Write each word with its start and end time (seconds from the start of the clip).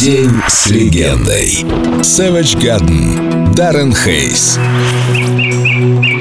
День 0.00 0.30
с 0.46 0.68
легендой. 0.68 1.64
Savage 2.02 2.56
Garden. 2.56 3.52
Даррен 3.52 3.92
Хейс. 3.92 4.56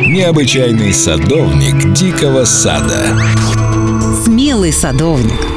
Необычайный 0.08 0.92
садовник 0.92 1.94
дикого 1.94 2.46
сада. 2.46 3.16
Смелый 4.26 4.74
садовник. 4.74 5.57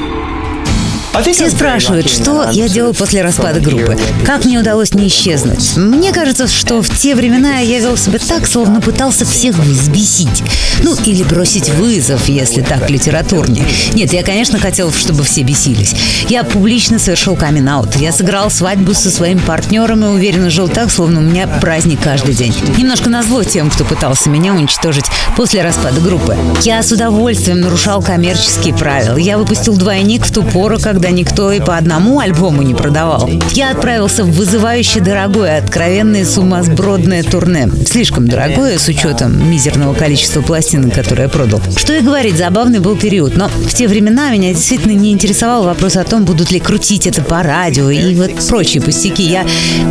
Все 1.33 1.51
спрашивают, 1.51 2.09
что 2.09 2.49
я 2.53 2.69
делал 2.69 2.95
после 2.95 3.23
распада 3.23 3.61
группы. 3.61 3.99
Как 4.25 4.45
мне 4.45 4.59
удалось 4.59 4.95
не 4.95 5.09
исчезнуть? 5.09 5.77
Мне 5.77 6.13
кажется, 6.13 6.47
что 6.47 6.81
в 6.83 6.89
те 6.89 7.15
времена 7.15 7.59
я 7.59 7.81
вел 7.81 7.97
себя 7.97 8.19
так, 8.19 8.47
словно 8.47 8.81
пытался 8.81 9.25
всех 9.25 9.57
взбесить. 9.59 10.43
Ну, 10.83 10.97
или 11.05 11.23
бросить 11.25 11.69
вызов, 11.69 12.29
если 12.29 12.63
так 12.63 12.89
литературнее. 12.89 13.65
Нет, 13.93 14.13
я, 14.13 14.23
конечно, 14.23 14.59
хотел, 14.59 14.93
чтобы 14.93 15.25
все 15.25 15.43
бесились. 15.43 15.95
Я 16.29 16.45
публично 16.45 16.99
совершил 16.99 17.37
камин 17.37 17.69
-аут. 17.69 17.99
Я 17.99 18.13
сыграл 18.13 18.51
свадьбу 18.51 18.95
со 18.95 19.11
своим 19.11 19.41
партнером 19.41 20.05
и 20.05 20.09
уверенно 20.09 20.49
жил 20.49 20.69
так, 20.69 20.91
словно 20.91 21.21
у 21.21 21.23
меня 21.23 21.49
праздник 21.61 22.01
каждый 22.03 22.35
день. 22.35 22.55
Немножко 22.79 23.11
назло 23.11 23.43
тем, 23.43 23.69
кто 23.69 23.85
пытался 23.85 24.31
меня 24.31 24.55
уничтожить 24.55 25.07
после 25.37 25.63
распада 25.63 26.01
группы. 26.01 26.37
Я 26.63 26.83
с 26.83 26.93
удовольствием 26.93 27.61
нарушал 27.61 28.01
коммерческие 28.01 28.75
правила. 28.75 29.17
Я 29.17 29.39
выпустил 29.39 29.77
двойник 29.77 30.25
в 30.25 30.33
ту 30.33 30.43
пору, 30.45 30.79
когда 30.79 31.00
никто 31.09 31.51
и 31.53 31.61
по 31.61 31.77
одному 31.77 32.21
альбому 32.21 32.63
не 32.63 32.75
продавал. 32.75 33.31
Я 33.53 33.71
отправился 33.71 34.25
в 34.25 34.41
вызывающе 34.41 35.01
дорогое, 35.01 35.59
откровенное 35.59 36.25
сумасбродное 36.25 37.23
турне. 37.23 37.71
Слишком 37.87 38.27
дорогое, 38.27 38.79
с 38.79 38.89
учетом 38.89 39.51
мизерного 39.51 39.95
количества 39.95 40.43
пластинок, 40.43 40.95
которые 40.95 41.25
я 41.25 41.29
продал. 41.29 41.61
Что 41.77 41.95
и 41.95 42.01
говорить, 42.01 42.37
забавный 42.37 42.79
был 42.79 42.97
период. 42.97 43.37
Но 43.37 43.49
в 43.49 43.75
те 43.75 43.87
времена 43.87 44.31
меня 44.31 44.53
действительно 44.53 44.93
не 44.93 45.13
интересовал 45.13 45.65
вопрос 45.65 45.97
о 45.97 46.05
том, 46.05 46.25
будут 46.25 46.51
ли 46.51 46.59
крутить 46.59 47.07
это 47.07 47.23
по 47.23 47.43
радио 47.43 47.91
и 47.91 48.15
вот 48.15 48.31
прочие 48.49 48.83
пустяки. 48.83 49.23
Я 49.23 49.47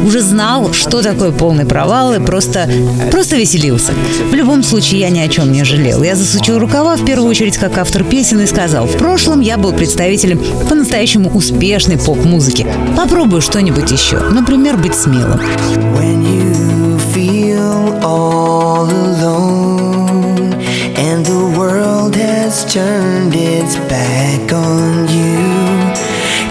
уже 0.06 0.22
знал, 0.22 0.74
что 0.74 1.02
такое 1.02 1.32
полный 1.32 1.66
провал 1.66 2.14
и 2.14 2.20
просто, 2.20 2.70
просто 3.12 3.38
веселился. 3.38 3.94
В 4.32 4.34
любом 4.34 4.64
случае, 4.64 5.02
я 5.02 5.10
ни 5.10 5.20
о 5.20 5.28
чем 5.28 5.52
не 5.52 5.64
жалел. 5.64 6.04
Я 6.04 6.16
засучил 6.16 6.60
рукава 6.60 6.96
в 6.96 7.06
первую 7.06 7.30
очередь 7.30 7.58
как 7.58 7.78
автор 7.78 8.04
песен 8.04 8.42
и 8.42 8.46
сказал, 8.46 8.88
в 8.88 8.98
прошлом 8.98 9.40
я 9.42 9.58
был 9.58 9.74
представителем 9.74 10.42
по-настоящему 10.68 10.99
по-настоящему 11.00 11.30
успешной 11.30 11.98
поп-музыки. 11.98 12.68
Попробую 12.98 13.42
что-нибудь 13.42 13.90
еще. 13.90 14.20
Например, 14.20 14.76
быть 14.76 14.96
смелым. 14.96 15.40
Turned 22.68 23.36
its 23.36 23.78
back 23.88 24.52
on 24.52 25.08
you 25.08 25.94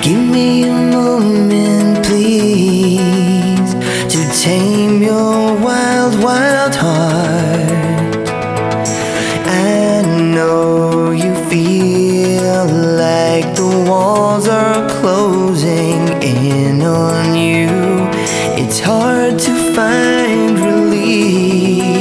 Give 0.00 0.18
me 0.18 0.64
a 0.64 0.72
moment, 0.72 2.06
please 2.06 3.74
To 4.12 4.18
tame 4.42 5.02
your 5.02 5.37
to 19.36 19.74
find 19.74 20.58
relief, 20.58 21.97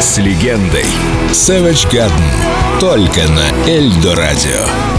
с 0.00 0.16
легендой. 0.18 0.86
Savage 1.30 1.86
Garden. 1.90 2.80
Только 2.80 3.28
на 3.28 3.68
Эльдо 3.68 4.14
Радио. 4.14 4.89